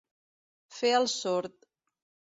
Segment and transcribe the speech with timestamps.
[0.77, 1.57] Fer el sord.